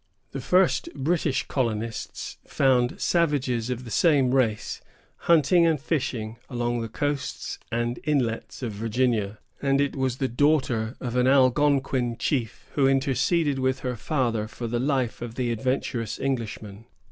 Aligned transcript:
The 0.31 0.41
first 0.41 0.89
British 0.95 1.47
colonists 1.47 2.37
found 2.47 2.99
savages 2.99 3.69
of 3.69 3.83
the 3.85 3.91
same 3.91 4.33
race 4.33 4.81
hunting 5.29 5.67
and 5.67 5.79
fishing 5.79 6.37
along 6.49 6.81
the 6.81 6.89
coasts 6.89 7.59
and 7.71 7.99
inlets 8.03 8.63
of 8.63 8.71
Virginia; 8.71 9.37
and 9.61 9.79
it 9.79 9.95
was 9.95 10.17
the 10.17 10.27
daughter 10.27 10.95
of 10.99 11.15
an 11.15 11.27
Algonquin 11.27 12.17
chief 12.17 12.67
who 12.73 12.87
interceded 12.87 13.59
with 13.59 13.81
her 13.81 13.95
father 13.95 14.47
for 14.47 14.65
the 14.65 14.79
life 14.79 15.21
of 15.21 15.35
the 15.35 15.51
adventurous 15.51 16.19
Englishman. 16.19 16.85